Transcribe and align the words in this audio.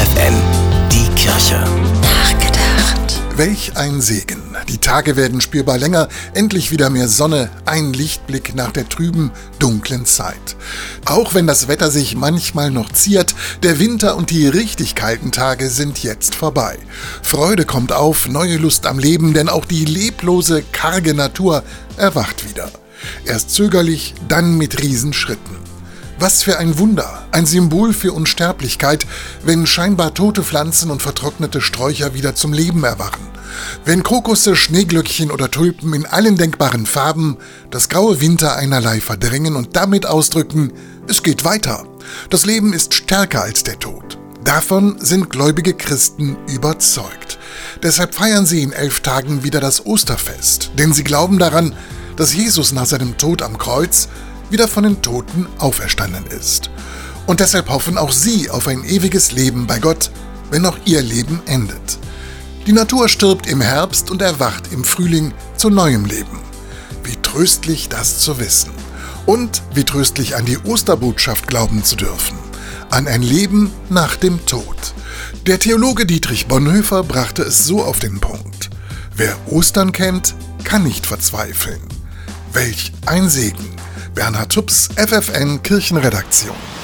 FFN, 0.00 0.34
die 0.90 1.08
Kirche. 1.14 1.62
Nachgedacht. 2.00 3.20
Welch 3.36 3.76
ein 3.76 4.00
Segen. 4.00 4.56
Die 4.70 4.78
Tage 4.78 5.14
werden 5.14 5.42
spürbar 5.42 5.76
länger, 5.76 6.08
endlich 6.32 6.70
wieder 6.70 6.88
mehr 6.88 7.06
Sonne, 7.06 7.50
ein 7.66 7.92
Lichtblick 7.92 8.54
nach 8.54 8.70
der 8.70 8.88
trüben, 8.88 9.30
dunklen 9.58 10.06
Zeit. 10.06 10.56
Auch 11.04 11.34
wenn 11.34 11.46
das 11.46 11.68
Wetter 11.68 11.90
sich 11.90 12.16
manchmal 12.16 12.70
noch 12.70 12.90
ziert, 12.90 13.34
der 13.62 13.78
Winter 13.78 14.16
und 14.16 14.30
die 14.30 14.48
richtig 14.48 14.94
kalten 14.94 15.32
Tage 15.32 15.68
sind 15.68 16.02
jetzt 16.02 16.34
vorbei. 16.34 16.78
Freude 17.22 17.66
kommt 17.66 17.92
auf, 17.92 18.26
neue 18.26 18.56
Lust 18.56 18.86
am 18.86 18.98
Leben, 18.98 19.34
denn 19.34 19.50
auch 19.50 19.66
die 19.66 19.84
leblose, 19.84 20.62
karge 20.72 21.12
Natur 21.12 21.62
erwacht 21.98 22.48
wieder. 22.48 22.70
Erst 23.26 23.50
zögerlich, 23.50 24.14
dann 24.28 24.56
mit 24.56 24.80
Riesenschritten. 24.80 25.69
Was 26.22 26.42
für 26.42 26.58
ein 26.58 26.76
Wunder, 26.76 27.22
ein 27.32 27.46
Symbol 27.46 27.94
für 27.94 28.12
Unsterblichkeit, 28.12 29.06
wenn 29.42 29.66
scheinbar 29.66 30.12
tote 30.12 30.44
Pflanzen 30.44 30.90
und 30.90 31.00
vertrocknete 31.00 31.62
Sträucher 31.62 32.12
wieder 32.12 32.34
zum 32.34 32.52
Leben 32.52 32.84
erwachen. 32.84 33.26
Wenn 33.86 34.02
Krokusse, 34.02 34.54
Schneeglöckchen 34.54 35.30
oder 35.30 35.50
Tulpen 35.50 35.94
in 35.94 36.04
allen 36.04 36.36
denkbaren 36.36 36.84
Farben 36.84 37.38
das 37.70 37.88
graue 37.88 38.20
Winter 38.20 38.54
einerlei 38.54 39.00
verdrängen 39.00 39.56
und 39.56 39.76
damit 39.76 40.04
ausdrücken, 40.04 40.74
es 41.08 41.22
geht 41.22 41.46
weiter. 41.46 41.86
Das 42.28 42.44
Leben 42.44 42.74
ist 42.74 42.92
stärker 42.92 43.40
als 43.40 43.62
der 43.62 43.78
Tod. 43.78 44.18
Davon 44.44 44.96
sind 45.00 45.30
gläubige 45.30 45.72
Christen 45.72 46.36
überzeugt. 46.48 47.38
Deshalb 47.82 48.14
feiern 48.14 48.44
sie 48.44 48.62
in 48.62 48.72
elf 48.72 49.00
Tagen 49.00 49.42
wieder 49.42 49.60
das 49.60 49.86
Osterfest, 49.86 50.72
denn 50.76 50.92
sie 50.92 51.04
glauben 51.04 51.38
daran, 51.38 51.74
dass 52.16 52.34
Jesus 52.34 52.72
nach 52.72 52.84
seinem 52.84 53.16
Tod 53.16 53.40
am 53.40 53.56
Kreuz 53.56 54.08
wieder 54.50 54.68
von 54.68 54.84
den 54.84 55.02
Toten 55.02 55.46
auferstanden 55.58 56.26
ist. 56.26 56.70
Und 57.26 57.40
deshalb 57.40 57.68
hoffen 57.68 57.96
auch 57.96 58.12
sie 58.12 58.50
auf 58.50 58.66
ein 58.66 58.84
ewiges 58.84 59.32
Leben 59.32 59.66
bei 59.66 59.78
Gott, 59.78 60.10
wenn 60.50 60.66
auch 60.66 60.76
ihr 60.84 61.02
Leben 61.02 61.40
endet. 61.46 61.98
Die 62.66 62.72
Natur 62.72 63.08
stirbt 63.08 63.46
im 63.46 63.60
Herbst 63.60 64.10
und 64.10 64.20
erwacht 64.20 64.72
im 64.72 64.84
Frühling 64.84 65.32
zu 65.56 65.70
neuem 65.70 66.04
Leben. 66.04 66.40
Wie 67.04 67.16
tröstlich 67.16 67.88
das 67.88 68.18
zu 68.20 68.38
wissen. 68.38 68.70
Und 69.26 69.62
wie 69.74 69.84
tröstlich 69.84 70.36
an 70.36 70.44
die 70.44 70.58
Osterbotschaft 70.58 71.46
glauben 71.46 71.84
zu 71.84 71.96
dürfen. 71.96 72.36
An 72.90 73.06
ein 73.06 73.22
Leben 73.22 73.72
nach 73.88 74.16
dem 74.16 74.44
Tod. 74.46 74.94
Der 75.46 75.58
Theologe 75.58 76.06
Dietrich 76.06 76.48
Bonhoeffer 76.48 77.02
brachte 77.02 77.42
es 77.42 77.64
so 77.64 77.82
auf 77.82 77.98
den 77.98 78.20
Punkt. 78.20 78.70
Wer 79.16 79.36
Ostern 79.50 79.92
kennt, 79.92 80.34
kann 80.64 80.82
nicht 80.82 81.06
verzweifeln. 81.06 81.80
Welch 82.52 82.92
ein 83.06 83.28
Segen. 83.28 83.68
Bernhard 84.14 84.50
Tups, 84.52 84.88
FFN 84.96 85.60
Kirchenredaktion. 85.62 86.79